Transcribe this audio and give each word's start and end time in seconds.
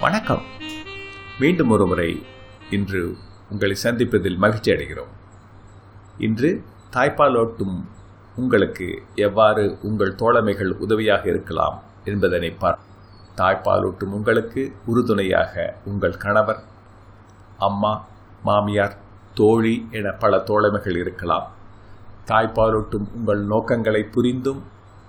வணக்கம். 0.00 0.42
மீண்டும் 1.40 1.70
ஒரு 1.70 1.86
முறை 1.86 2.22
இன்று 2.70 3.16
உங்களை 3.50 3.76
சந்திப்பதில் 3.82 4.36
மகிழ்ச்சி 4.36 4.72
அடைகிறோம். 4.72 5.10
இன்று 6.18 6.62
தாய்ப்பாலோட்டும் 6.92 7.84
உங்களுக்கு 8.36 9.02
எவ்வாறு 9.14 9.78
உங்கள் 9.82 10.14
தோழமைகள் 10.14 10.70
உதவியாக 10.70 11.28
இருக்கலாம் 11.28 11.82
என்பதனை 12.04 12.50
பார் 12.50 12.78
தாய்ப்பாலூட்டும் 13.36 14.12
உங்களுக்கு 14.12 14.72
உறுதுணையாக 14.86 15.74
உங்கள் 15.84 16.16
கணவர் 16.16 16.62
அம்மா 17.58 18.06
மாமியார் 18.42 18.96
தோழி 19.34 19.88
என 19.90 20.10
பல 20.10 20.38
தோழமைகள் 20.38 20.96
இருக்கலாம். 20.96 21.50
தாய்ப்பாலூட்டும் 22.26 23.12
உங்கள் 23.14 23.44
நோக்கங்களை 23.44 24.02
புரிந்தும் 24.02 24.62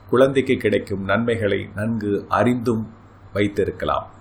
குழந்தைக்கு 0.10 0.58
கிடைக்கும் 0.58 1.04
நன்மைகளை 1.04 1.70
நன்கு 1.76 2.26
அறிந்தும் 2.30 2.94
வைத்திருக்கலாம். 3.34 4.13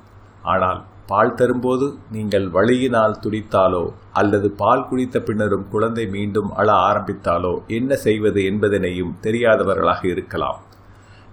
ஆனால் 0.43 0.85
பால் 1.07 1.35
தரும்போது 1.35 1.95
நீங்கள் 2.13 2.49
வழியினால் 2.49 3.19
துடித்தாலோ 3.23 3.93
அல்லது 4.13 4.51
பால் 4.51 4.89
குடித்த 4.89 5.21
பின்னரும் 5.21 5.69
குழந்தை 5.69 6.07
மீண்டும் 6.07 6.53
அழ 6.53 6.73
ஆரம்பித்தாலோ 6.73 7.67
என்ன 7.67 7.97
செய்வது 7.97 8.43
என்பதனையும் 8.43 9.15
தெரியாதவர்களாக 9.23 10.07
இருக்கலாம். 10.07 10.61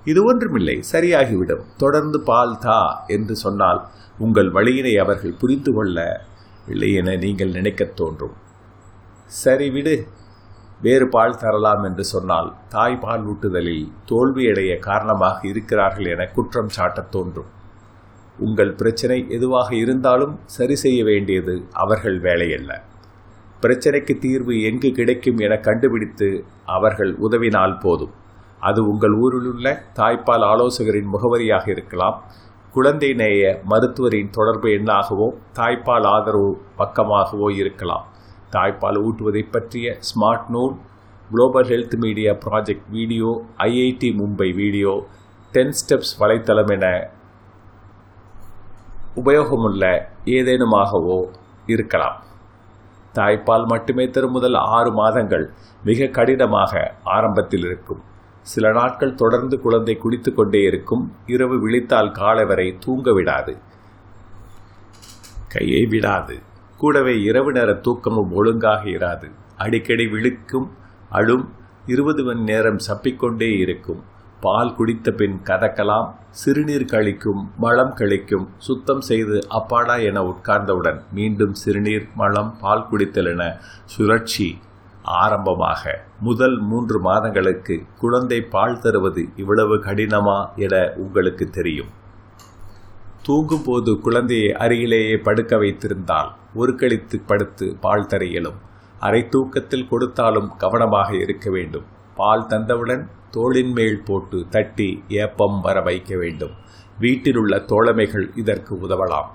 இது 0.06 0.24
ஒன்றுமில்லை 0.24 0.84
சரியாகிவிடும். 0.92 1.64
தொடர்ந்து 1.78 2.20
பால் 2.20 2.58
தா 2.60 3.04
என்று 3.08 3.36
சொன்னால் 3.36 3.86
உங்கள் 4.18 4.52
வழியினை 4.52 4.98
அவர்கள் 4.98 5.36
புரிந்து 5.40 5.74
கொள்ள 5.74 6.26
இல்லை 6.68 6.94
என 6.94 7.16
நீங்கள் 7.16 7.52
நினைக்கத் 7.52 7.96
தோன்றும். 7.96 8.34
சரி 9.26 9.70
விடு 9.70 10.08
வேறு 10.82 11.08
பால் 11.08 11.38
தரலாம் 11.38 11.84
என்று 11.84 12.04
சொன்னால் 12.04 12.54
தாய் 12.70 12.96
பால் 12.96 13.26
ஊட்டுதலில் 13.26 13.92
தோல்வியடைய 14.10 14.80
காரணமாக 14.80 15.48
இருக்கிறார்கள் 15.48 16.06
என 16.06 16.26
குற்றம் 16.26 16.70
சாட்டத் 16.70 17.12
தோன்றும். 17.12 17.58
உங்கள் 18.40 18.72
பிரச்சனை 18.76 19.18
எதுவாக 19.30 19.70
இருந்தாலும் 19.76 20.34
சரி 20.58 20.76
செய்ய 20.76 21.00
வேண்டியது 21.04 21.56
அவர்கள் 21.84 22.18
வேலையல்ல. 22.20 22.72
பிரச்சனைக்கு 23.64 24.14
தீர்வு 24.26 24.54
எங்கு 24.62 24.90
கிடைக்கும் 24.92 25.40
என 25.46 25.54
கண்டுபிடித்து 25.60 26.30
அவர்கள் 26.76 27.12
உதவினால் 27.28 27.76
போதும். 27.78 28.14
அது 28.60 28.80
உங்கள் 28.92 29.16
ஊரிலுள்ள 29.24 29.68
தாய்ப்பால் 30.00 30.46
ஆலோசகரின் 30.52 31.12
முகவரியாக 31.14 31.66
இருக்கலாம். 31.70 32.18
குழந்தை 32.74 33.12
நேய 33.14 33.44
மருத்துவரின் 33.72 34.30
தொடர்பு 34.30 34.70
எண்ணாகவோ 34.70 35.28
தாய்ப்பால் 35.60 36.08
ஆதரவு 36.16 36.52
பக்கமாகவோ 36.78 37.48
இருக்கலாம். 37.62 38.06
தாய்ப்பால் 38.56 39.00
ஊட்டுவதை 39.08 39.44
பற்றிய 39.52 39.88
smart 40.10 40.50
note 40.56 40.76
global 41.30 41.70
health 41.72 41.96
media 42.04 42.32
project 42.46 42.88
video 42.90 43.30
IIT 43.68 44.10
Mumbai 44.20 44.50
video 44.62 44.94
ten 45.54 45.76
steps 45.80 46.14
வலைத்தளம் 46.22 46.72
என 46.76 46.86
உபயோகமுள்ள 49.16 50.02
ஏதேனுமாகவோ 50.26 51.28
இருக்கலாம். 51.66 52.24
தாய்ப்பால் 53.16 53.66
மட்டுமே 53.66 54.10
தரும் 54.10 54.32
முதல் 54.32 54.54
ஆறு 54.54 54.92
மாதங்கள் 54.92 55.52
மிக 55.84 56.06
கடினமாக 56.06 56.94
ஆரம்பத்தில் 57.04 57.64
இருக்கும். 57.64 58.02
சில 58.42 58.72
நாட்கள் 58.72 59.16
தொடர்ந்து 59.16 59.60
குழந்தை 59.60 59.98
குடித்து 59.98 60.34
கொண்டே 60.34 60.62
இருக்கும். 60.62 61.16
இரவு 61.26 61.70
விழித்தால் 61.70 62.12
காலை 62.12 62.46
வரை 62.46 62.78
தூங்க 62.80 63.14
விடாது. 63.14 63.58
கையை 65.48 65.86
விடாது. 65.86 66.40
கூடவே 66.78 67.22
இரவு 67.22 67.52
நேர 67.52 67.74
தூக்கமும் 67.74 68.32
ஒழுங்காக 68.32 68.84
இராது. 68.84 69.32
அடிக்கடி 69.58 70.06
விழிக்கும் 70.06 70.70
அழும் 71.10 71.54
இருபது 71.88 72.24
மணி 72.24 72.40
நேரம் 72.40 72.78
சப்பிக்கொண்டே 72.88 73.58
இருக்கும். 73.58 74.04
பால் 74.44 74.76
குடித்த 74.78 75.12
பின் 75.12 75.38
கதக்கலாம் 75.44 76.10
சிறுநீர் 76.42 76.86
கழிக்கும் 76.92 77.42
மலம் 77.58 77.92
கழிக்கும் 77.96 78.46
சுத்தம் 78.58 79.02
செய்து 79.02 79.38
அப்பாடா 79.50 79.96
என 80.10 80.22
உட்கார்ந்தவுடன் 80.24 81.00
மீண்டும் 81.12 81.54
சிறுநீர் 81.54 82.06
மலம் 82.16 82.52
பால் 82.62 82.86
குடித்தல் 82.92 83.30
என 83.32 83.60
சுழற்சி 83.86 84.48
ஆரம்பமாக. 85.04 85.84
முதல் 86.20 86.60
மூன்று 86.60 87.00
மாதங்களுக்கு 87.00 87.76
குழந்தை 88.00 88.40
பால் 88.42 88.80
தருவது 88.80 89.26
இவ்வளவு 89.36 89.76
கடினமா 89.76 90.40
என 90.56 90.94
உங்களுக்கு 90.98 91.48
தெரியும். 91.50 91.92
தூங்கும்போது 93.24 93.92
குழந்தையை 94.00 94.50
அருகிலேயே 94.52 95.16
படுக்க 95.18 95.58
வைத்திருந்தால் 95.58 96.32
ஒரு 96.56 96.76
கழித்து 96.76 97.18
படுத்து 97.28 97.66
பால் 97.82 98.08
தர 98.08 98.24
இயலும். 98.26 98.60
அரை 99.00 99.28
தூக்கத்தில் 99.30 99.88
கொடுத்தாலும் 99.88 100.52
கவனமாக 100.58 101.10
இருக்க 101.16 101.50
வேண்டும். 101.50 101.88
பால் 102.16 102.48
தந்தவுடன் 102.48 103.04
தோளின் 103.32 103.72
மேல் 103.72 104.02
போட்டு 104.02 104.46
தட்டி 104.50 105.04
ஏப்பம் 105.08 105.62
வர 105.62 105.82
வைக்க 105.82 106.18
வேண்டும். 106.18 106.52
வீட்டில் 107.00 107.38
உள்ள 107.38 107.60
தோழமைகள் 107.60 108.32
இதற்கு 108.36 108.76
உதவலாம். 108.76 109.30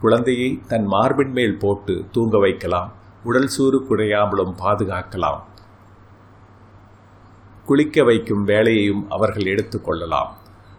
குழந்தையை 0.00 0.60
தன் 0.68 0.84
மார்பின் 0.84 1.32
மேல் 1.32 1.56
போட்டு 1.56 2.04
தூங்க 2.12 2.38
வைக்கலாம். 2.38 2.92
உடல் 3.24 3.46
சூறு 3.46 3.86
குறையாமலும் 3.90 4.54
பாதுகாக்கலாம். 4.64 5.40
குளிக்க 7.66 8.04
வைக்கும் 8.04 8.44
வேலையையும் 8.44 9.10
அவர்கள் 9.10 9.42
எடுத்துக்கொள்ளலாம் 9.42 10.26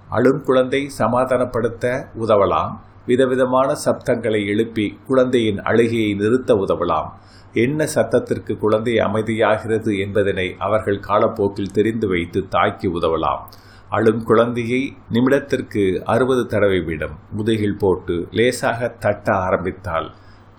அழும் 0.09 0.43
குழந்தை 0.43 0.91
சமாதானப்படுத்த 0.99 2.05
உதவலாம். 2.19 2.79
விதவிதமான 3.05 3.75
சப்தங்களை 3.85 4.45
எழுப்பி 4.45 4.99
குழந்தையின் 5.07 5.61
அழுகையை 5.61 6.13
நிறுத்த 6.13 6.53
உதவலாம். 6.53 7.09
என்ன 7.57 7.85
சத்தத்திற்கு 7.95 8.57
குழந்தை 8.57 8.93
அமைதியாகிறது 8.93 9.99
என்பதனை 9.99 10.55
அவர்கள் 10.57 10.99
காலப்போக்கில் 10.99 11.73
தெரிந்து 11.73 12.07
வைத்து 12.07 12.47
தாய்க்கு 12.47 12.87
உதவலாம். 12.99 13.41
அழும் 13.89 14.23
குழந்தையை 14.23 14.97
நிமிடத்திற்கு 15.11 16.01
அறுபது 16.03 16.45
தடவை 16.45 16.79
விடும். 16.79 17.15
முதுகில் 17.31 17.77
போட்டு 17.79 18.27
லேசாக 18.31 18.87
தட்ட 18.87 19.35
ஆரம்பித்தால் 19.35 20.13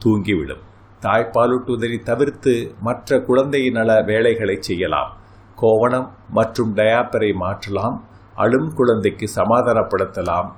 தூங்கிவிடும். 0.04 0.62
தாய்ப்பாலூட்டுவதை 1.02 2.02
தவிர்த்து 2.02 2.74
மற்ற 2.80 3.20
குழந்தை 3.20 3.70
நல 3.70 4.02
வேலைகளை 4.02 4.56
செய்யலாம். 4.60 5.16
கோவணம் 5.56 6.10
மற்றும் 6.30 6.76
டயாப்பரை 6.76 7.34
மாற்றலாம். 7.34 7.96
அழும் 8.34 8.72
குழந்தைக்கு 8.74 9.26
சமாதானப்படுத்தலாம். 9.36 10.48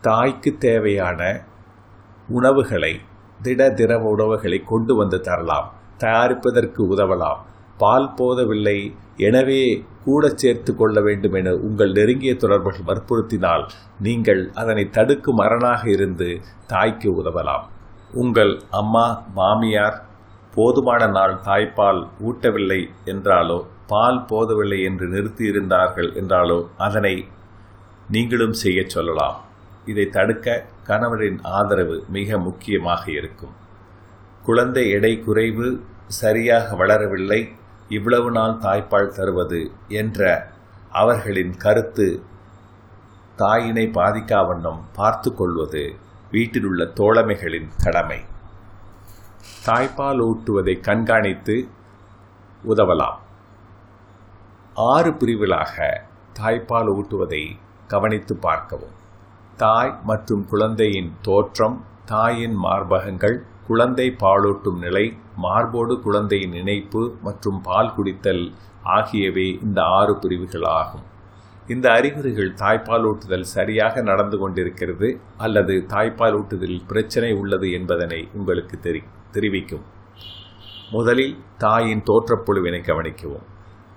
தாய்க்கு 0.00 0.56
தேவையான 0.58 1.44
உணவுகளை 2.28 3.00
திட 3.44 3.70
திரவ 3.70 4.02
உணவுகளை 4.14 4.58
கொண்டு 4.64 4.94
வந்து 4.94 5.20
தரலாம் 5.20 5.68
தயாரிப்பதற்கு 6.02 6.80
உதவலாம். 6.94 7.40
பால் 7.78 8.08
போதவில்லை 8.18 8.78
எனவே 9.16 9.60
கூட 10.04 10.28
சேர்த்து 10.42 10.76
கொள்ள 10.76 11.00
வேண்டும் 11.00 11.32
என 11.32 11.52
உங்கள் 11.66 11.92
நெருங்கிய 11.92 12.32
தொடர்புகள் 12.34 12.88
வற்புறுத்தினால் 12.90 13.64
நீங்கள் 14.06 14.42
அதனை 14.54 14.84
தடுக்கும் 14.96 15.38
அரணாக 15.38 15.82
இருந்து 15.90 16.28
தாய்க்கு 16.66 17.10
உதவலாம். 17.22 17.64
உங்கள் 18.12 18.52
அம்மா 18.70 19.06
மாமியார் 19.34 19.98
போதுமான 20.54 21.06
நாள் 21.06 21.34
தாய்ப்பால் 21.44 22.00
ஊட்டவில்லை 22.28 22.80
என்றாலோ 23.04 23.58
பால் 23.86 24.20
போதவில்லை 24.28 24.78
என்று 24.82 25.06
நிறுத்தியிருந்தார்கள் 25.06 26.10
என்றாலோ 26.20 26.58
அதனை 26.76 27.14
நீங்களும் 28.10 28.56
செய்யச் 28.62 28.88
சொல்லலாம். 28.88 29.36
இதை 29.86 30.06
தடுக்க 30.16 30.54
கணவரின் 30.86 31.38
ஆதரவு 31.58 31.96
மிக 32.08 32.38
முக்கியமாக 32.38 33.02
இருக்கும். 33.10 33.54
குழந்தை 34.44 34.84
எடை 34.90 35.12
குறைவு 35.20 35.68
சரியாக 36.20 36.76
வளரவில்லை 36.76 37.40
இவ்வளவு 37.88 38.30
நாள் 38.30 38.56
தாய்ப்பால் 38.66 39.14
தருவது 39.16 39.60
என்ற 40.00 40.20
அவர்களின் 40.90 41.54
கருத்து 41.56 42.08
தாயினை 43.38 43.84
பாதிக்காவண்ணம் 43.98 44.80
பார்த்து 44.94 45.30
கொள்வது 45.34 45.84
வீட்டிலுள்ள 46.30 46.84
தோழமைகளின் 47.00 47.68
கடமை. 47.84 48.20
தாய்ப்பால் 49.66 50.20
ஊட்டுவதை 50.28 50.74
கண்காணித்து 50.80 51.56
உதவலாம். 52.64 53.18
ஆறு 54.74 55.10
பிரிவுகளாக 55.12 56.04
தாய்ப்பால் 56.40 56.90
ஊட்டுவதை 56.94 57.42
கவனித்து 57.88 58.36
பார்க்கவும். 58.36 58.95
தாய் 59.56 59.92
மற்றும் 60.04 60.42
குழந்தையின் 60.48 61.10
தோற்றம் 61.22 61.76
தாயின் 62.06 62.56
மார்பகங்கள் 62.64 63.36
குழந்தை 63.66 64.06
பாலூட்டும் 64.22 64.78
நிலை 64.78 65.04
மார்போடு 65.36 65.94
குழந்தையின் 66.02 66.52
இணைப்பு 66.52 67.02
மற்றும் 67.22 67.60
பால் 67.60 67.92
குடித்தல் 67.96 68.44
ஆகியவை 68.96 69.46
இந்த 69.62 69.80
ஆறு 69.98 70.14
பிரிவுகள் 70.18 70.66
ஆகும் 70.80 71.06
இந்த 71.68 71.86
அறிகுறிகள் 71.90 72.52
தாய்ப்பாலூட்டுதல் 72.62 73.46
சரியாக 73.54 74.02
நடந்து 74.02 74.36
கொண்டிருக்கிறது 74.38 75.08
அல்லது 75.36 75.74
தாய்ப்பாலூட்டுதலில் 75.94 76.86
பிரச்சனை 76.86 77.32
உள்ளது 77.40 77.70
என்பதனை 77.70 78.20
உங்களுக்கு 78.34 78.78
தெரி 78.80 79.02
தெரிவிக்கும். 79.32 79.84
முதலில் 80.90 81.36
தாயின் 81.58 82.06
தோற்றப்புழுவினை 82.10 82.80
கவனிக்கவும். 82.80 83.46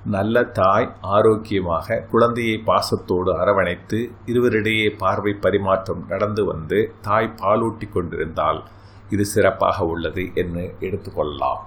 நல்ல 0.06 0.44
தாய் 0.44 0.96
ஆரோக்கியமாக 1.01 2.04
குழந்தையை 2.12 2.57
பாசத்தோடு 2.66 3.38
அரவணைத்து 3.38 4.12
இருவரிடையே 4.25 4.96
பார்வை 4.98 5.34
பரிமாற்றம் 5.34 6.07
நடந்து 6.07 6.46
வந்து 6.46 6.94
தாய் 7.01 7.36
பாலூட்டி 7.42 7.90
கொண்டிருந்தால் 7.90 8.63
இது 9.10 9.25
சிறப்பாக 9.25 9.86
உள்ளது 9.86 10.34
என்று 10.36 10.75
எடுத்துக்கொள்ளலாம். 10.80 11.62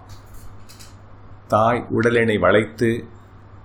தாய் 1.49 1.87
உடலினை 1.91 2.39
வளைத்து 2.39 3.05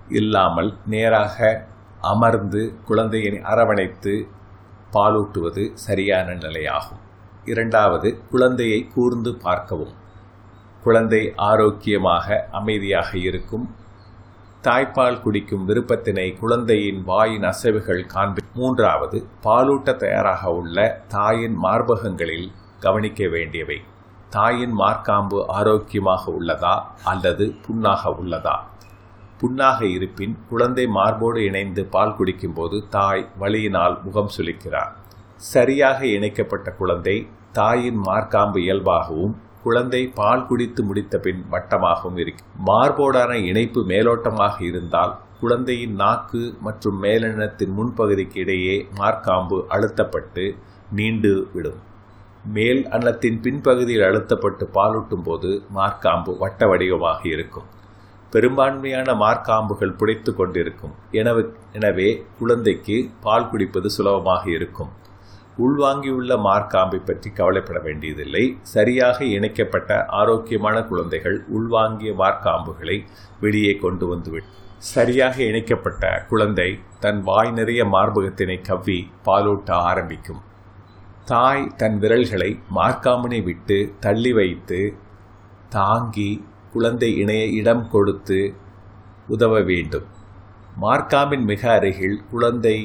இல்லாமல் 0.09 0.77
நேராக 0.85 1.67
அமர்ந்து 2.01 2.73
குழந்தையினை 2.87 3.41
அரவணைத்து 3.41 4.27
பாலூட்டுவது 4.93 5.71
சரியான 5.73 6.33
நிலையாகும். 6.33 7.01
இரண்டாவது 7.45 8.21
குழந்தையை 8.31 8.87
கூர்ந்து 8.95 9.35
பார்க்கவும். 9.35 9.93
குழந்தை 10.83 11.33
ஆரோக்கியமாக 11.35 12.47
அமைதியாக 12.51 13.17
இருக்கும். 13.17 13.75
தாய்ப்பால் 14.63 15.21
குடிக்கும் 15.21 15.65
விருப்பத்தினை 15.69 16.39
குழந்தையின் 16.39 17.03
வாயின் 17.03 17.41
அசைவுகள் 17.41 18.05
காண்பி 18.05 18.41
மூன்றாவது 18.53 19.17
பாலூட்ட 19.43 19.95
தயாராக 19.95 20.51
உள்ள 20.53 20.77
தாயின் 21.07 21.57
மார்பகங்களில் 21.63 22.47
கவனிக்க 22.79 23.27
வேண்டியவை. 23.27 23.77
தாயின் 24.29 24.73
மார்க்காம்பு 24.77 25.45
ஆரோக்கியமாக 25.47 26.31
உள்ளதா 26.31 26.81
அல்லது 27.03 27.53
புண்ணாக 27.67 28.13
உள்ளதா? 28.21 28.55
புண்ணாக 29.41 29.81
இருப்பின் 29.81 30.37
குழந்தை 30.49 30.87
மார்போடு 30.87 31.43
இணைந்து 31.43 31.85
பால் 31.85 32.15
குடிக்கும்போது 32.19 32.89
தாய் 32.89 33.27
வலியினால் 33.39 34.03
முகம் 34.03 34.31
சுளிக்கிறார். 34.37 34.91
சரியாக 35.35 35.99
இணைக்கப்பட்ட 36.05 36.71
குழந்தை 36.71 37.27
தாயின் 37.51 37.99
மார்க்காம்பு 38.05 38.59
இயல்பாகவும் 38.65 39.35
குழந்தை 39.67 40.01
பால் 40.19 40.47
குடித்து 40.49 40.81
முடித்த 40.89 41.15
பின் 41.27 41.41
வட்டமாகவும் 41.53 42.19
இருக்கும் 42.23 42.51
மார்போடான 42.69 43.31
இணைப்பு 43.51 43.81
மேலோட்டமாக 43.93 44.55
இருந்தால் 44.69 45.15
குழந்தையின் 45.41 45.97
நாக்கு 46.01 46.41
மற்றும் 46.65 46.97
மேலெண்ணத்தின் 47.03 47.73
முன்பகுதிக்கு 47.79 48.37
இடையே 48.43 48.75
மார்க்காம்பு 48.99 49.57
அழுத்தப்பட்டு 49.75 50.45
நீண்டு 50.97 51.31
விடும். 51.55 51.79
மேல் 52.55 52.81
அன்னத்தின் 52.95 53.37
பின்பகுதியில் 53.45 54.05
அழுத்தப்பட்டு 54.07 54.65
பாலூட்டும் 54.77 55.25
போது 55.25 55.49
மார்க்காம்பு 55.77 56.33
வட்ட 56.43 56.67
வடிவமாக 56.71 57.21
இருக்கும். 57.33 57.67
பெரும்பான்மையான 58.33 59.13
மார்க்காம்புகள் 59.23 59.97
புடைத்து 59.99 60.31
கொண்டிருக்கும். 60.39 60.93
எனவே 61.19 61.43
எனவே 61.79 62.07
குழந்தைக்கு 62.39 62.97
பால் 63.25 63.49
குடிப்பது 63.51 63.91
சுலபமாக 63.97 64.43
இருக்கும். 64.57 64.91
உள்வாங்கியுள்ள 65.65 66.31
மார்க்காம்பை 66.47 66.99
பற்றி 67.05 67.29
கவலைப்பட 67.29 67.79
வேண்டியதில்லை. 67.79 68.43
சரியாக 68.75 69.25
இணைக்கப்பட்ட 69.37 70.05
ஆரோக்கியமான 70.19 70.77
குழந்தைகள் 70.83 71.37
உள்வாங்கிய 71.57 72.11
மார்க்காம்புகளை 72.21 72.97
வெளியே 73.39 73.73
கொண்டு 73.75 74.07
வந்துவிடும் 74.07 74.55
சரியாக 74.91 75.35
இணைக்கப்பட்ட 75.43 76.03
குழந்தை 76.29 76.67
தன் 76.99 77.21
வாய் 77.21 77.51
நிறைய 77.51 77.81
மார்பகத்தினை 77.85 78.57
கவ்வி 78.61 78.99
பாலூட்ட 79.25 79.69
ஆரம்பிக்கும். 79.89 80.41
தாய் 81.25 81.63
தன் 81.77 81.97
விரல்களை 81.99 82.49
மார்க்காம்பினை 82.75 83.39
விட்டு 83.43 83.77
தள்ளி 83.99 84.31
வைத்து 84.33 84.81
தாங்கி 85.69 86.29
குழந்தை 86.73 87.09
இணைய 87.17 87.45
இடம் 87.59 87.83
கொடுத்து 87.89 88.39
உதவ 89.27 89.61
வேண்டும். 89.61 90.07
மார்க்காம்பின் 90.81 91.45
மிக 91.51 91.61
அருகில் 91.71 92.17
குழந்தை 92.31 92.77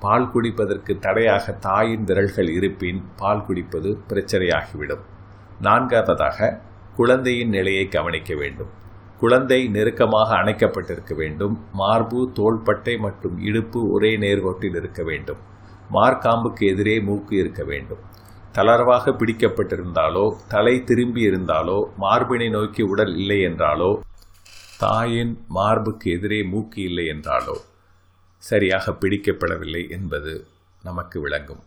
பால் 0.00 0.30
குடிப்பதற்கு 0.32 0.98
தடையாக 0.98 1.52
தாயின் 1.52 2.04
விரல்கள் 2.04 2.48
இருப்பின் 2.48 3.02
பால் 3.16 3.44
குடிப்பது 3.44 3.98
பிரச்சனையாகிவிடும். 4.08 5.02
நான்காவதாக 5.60 6.60
குழந்தையின் 6.96 7.48
நிலையை 7.48 7.88
கவனிக்க 7.88 8.34
வேண்டும். 8.34 8.70
குழந்தை 9.18 9.68
நெருக்கமாக 9.68 10.34
அணைக்கப்பட்டிருக்க 10.34 11.14
வேண்டும். 11.14 11.60
மார்பு 11.72 12.30
தோள்பட்டை 12.34 12.96
மற்றும் 12.96 13.38
இடுப்பு 13.38 13.90
ஒரே 13.90 14.16
நேர்கோட்டில் 14.16 14.76
இருக்க 14.76 15.02
வேண்டும். 15.02 15.40
மார்க்காம்புக்கு 15.92 16.64
எதிரே 16.66 17.00
மூக்கு 17.00 17.36
இருக்க 17.36 17.64
வேண்டும். 17.64 17.98
தளர்வாக 18.52 19.10
பிடிக்கப்பட்டிருந்தாலோ 19.10 20.32
தலை 20.48 20.84
திரும்பி 20.84 21.22
இருந்தாலோ 21.30 21.84
மார்பினை 21.98 22.50
நோக்கி 22.50 22.82
உடல் 22.82 23.16
இல்லை 23.16 23.38
என்றாலோ 23.40 23.90
தாயின் 24.78 25.44
மார்புக்கு 25.48 26.10
எதிரே 26.10 26.42
மூக்கு 26.42 26.82
இல்லை 26.82 27.06
என்றாலோ 27.06 27.56
சரியாக 28.40 28.92
பிடிக்கப்படவில்லை 29.00 29.90
என்பது 29.90 30.32
நமக்கு 30.82 31.20
விளங்கும். 31.20 31.62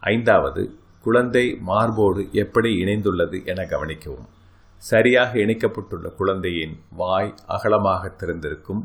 ஐந்தாவது 0.00 0.62
குழந்தை 1.02 1.44
மார்போடு 1.60 2.22
எப்படி 2.32 2.70
இணைந்துள்ளது 2.84 3.38
என 3.46 3.62
கவனிக்கவும். 3.62 4.28
சரியாக 4.76 5.38
இணைக்கப்பட்டுள்ள 5.38 6.14
குழந்தையின் 6.14 6.74
வாய் 6.90 7.34
அகலமாக 7.46 8.08
திறந்திருக்கும். 8.08 8.82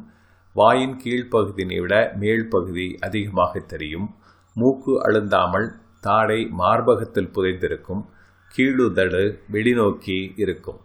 வாயின் 0.54 0.96
கீழ்ப்பகுதியினை 1.04 1.80
விட 1.80 1.96
மேல் 2.16 2.48
பகுதி 2.48 2.98
அதிகமாக 3.00 3.60
தெரியும். 3.60 4.08
மூக்கு 4.54 4.94
அழுந்தாமல் 5.04 5.68
தாடை 6.02 6.40
மார்பகத்தில் 6.52 7.34
புதைந்திருக்கும். 7.36 8.04
கீழுதடு 8.58 9.24
வெளிநோக்கி 9.52 10.20
இருக்கும். 10.36 10.82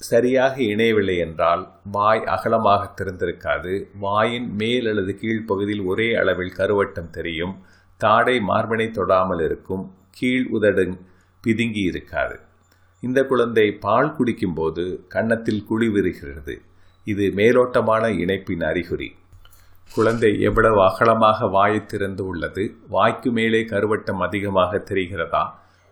சரியாக 0.00 0.62
இணையவில்லை 0.62 1.18
என்றால் 1.18 1.68
வாய் 1.92 2.24
அகலமாக 2.24 2.90
திறந்திருக்காது. 2.96 3.86
வாயின் 3.98 4.54
மேல் 4.56 4.86
அல்லது 4.86 5.18
கீழ்ப்பகுதியில் 5.20 5.84
ஒரே 5.84 6.14
அளவில் 6.14 6.52
கருவட்டம் 6.56 7.10
தெரியும். 7.10 7.58
தாடை 7.96 8.38
மார்பினை 8.38 8.90
தொடாமல் 8.90 9.44
இருக்கும். 9.44 9.92
கீழ் 10.10 10.46
உதடு 10.50 10.98
பிதுங்கி 11.44 11.82
இருக்காது. 11.84 12.40
இந்த 13.00 13.24
குழந்தை 13.24 13.72
பால் 13.72 14.16
குடிக்கும்போது 14.18 15.06
கன்னத்தில் 15.08 15.64
குழி 15.64 15.88
விரிகிறது. 15.88 16.62
இது 17.04 17.32
மேலோட்டமான 17.34 18.18
இணைப்பின் 18.18 18.60
அறிகுறி. 18.60 19.14
குழந்தை 19.94 20.40
எவ்வளவு 20.40 20.82
அகலமாக 20.82 21.46
வாயை 21.46 21.86
திறந்து 21.86 22.26
உள்ளது? 22.26 22.76
வாய்க்கு 22.88 23.32
மேலே 23.32 23.64
கருவட்டம் 23.64 24.20
அதிகமாக 24.20 24.82
தெரிகிறதா? 24.90 25.44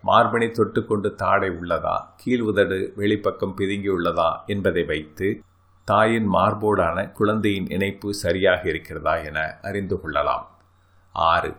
மார்பனை 0.03 0.47
தொட்டுக்கொண்டு 0.49 1.15
தாடை 1.15 1.49
உள்ளதா? 1.49 1.95
கீழ் 2.17 2.39
உதடு 2.39 2.93
வெளிப்பக்கம் 2.95 3.55
பிதுங்கியுள்ளதா 3.57 4.45
என்பதை 4.45 4.83
வைத்து 4.83 5.43
தாயின் 5.85 6.33
மார்போடான 6.33 7.11
குழந்தையின் 7.11 7.69
இணைப்பு 7.69 8.13
சரியாக 8.13 8.69
இருக்கிறதா 8.69 9.15
என 9.15 9.59
அறிந்து 9.61 9.99
கொள்ளலாம். 9.99 10.57
ஆறு. 11.11 11.55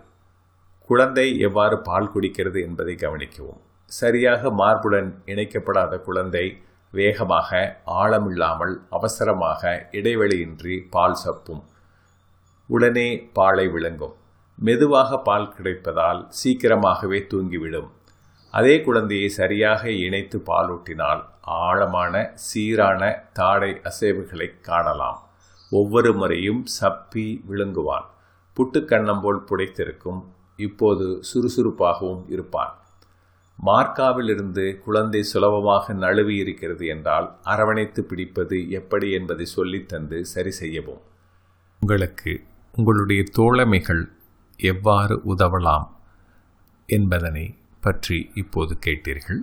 குழந்தை 0.87 1.39
எவ்வாறு 1.39 1.79
பால் 1.79 2.11
குடிக்கிறது 2.15 2.63
என்பதை 2.63 2.95
கவனிக்கவும். 2.95 3.61
சரியாக 3.85 4.51
மார்புடன் 4.51 5.11
இணைக்கப்படாத 5.27 6.01
குழந்தை 6.01 6.63
வேகமாக 6.93 7.81
ஆழமில்லாமல் 7.87 8.75
அவசரமாக 8.91 9.89
இடைவெளியின்றி 9.93 10.87
பால் 10.91 11.17
சப்பும். 11.27 11.63
உடனே 12.67 13.31
பாலை 13.33 13.69
விளங்கும் 13.69 14.15
மெதுவாக 14.59 15.19
பால் 15.19 15.55
கிடைப்பதால் 15.59 16.27
சீக்கிரமாகவே 16.29 17.19
தூங்கிவிடும். 17.19 17.91
அதே 18.51 18.83
குழந்தையை 18.83 19.29
சரியாக 19.29 19.91
இணைத்து 19.91 20.43
பாலூட்டினால் 20.47 21.21
ஆழமான 21.41 22.33
சீரான 22.35 23.03
தாடை 23.33 23.81
அசைவுகளை 23.91 24.61
காணலாம். 24.61 25.19
ஒவ்வொரு 25.71 26.13
முறையும் 26.13 26.65
சப்பி 26.81 27.43
விழுங்குவான். 27.47 28.07
புட்டுக்கண்ணம் 28.57 29.21
போல் 29.21 29.45
புடைத்திருக்கும். 29.51 30.21
இப்போது 30.57 31.07
சுறுசுறுப்பாகவும் 31.21 32.25
இருப்பான். 32.29 32.75
மார்க்காவிலிருந்து 33.67 34.79
குழந்தை 34.79 35.23
சுலபமாக 35.23 35.93
நழுவி 35.93 36.37
இருக்கிறது 36.37 36.87
என்றால் 36.87 37.37
அரவணைத்து 37.43 38.03
பிடிப்பது 38.03 38.71
எப்படி 38.71 39.11
என்பதை 39.11 39.47
சொல்லித்தந்து 39.57 40.21
சரி 40.21 40.51
செய்யவும். 40.51 41.03
உங்களுக்கு 41.81 42.33
உங்களுடைய 42.77 43.23
தோழமைகள் 43.33 44.13
எவ்வாறு 44.57 45.17
உதவலாம் 45.35 45.87
என்பதனை 46.89 47.47
பற்றி 47.81 48.31
இப்போது 48.35 48.79
கேட்டீர்கள். 48.87 49.41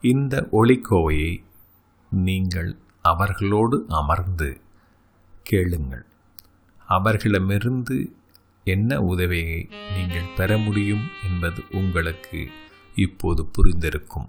இந்த 0.00 0.48
ஒளிக்கோவையை 0.52 1.44
நீங்கள் 2.10 2.76
அவர்களோடு 3.02 3.84
அமர்ந்து 3.88 4.60
கேளுங்கள். 5.42 6.04
அவர்களிடமிருந்து 6.86 8.12
என்ன 8.64 9.00
உதவியை 9.02 9.68
நீங்கள் 9.96 10.34
பெற 10.36 10.58
முடியும் 10.58 11.06
என்பது 11.24 11.62
உங்களுக்கு 11.70 12.40
இப்போது 12.94 13.48
புரிந்திருக்கும். 13.56 14.28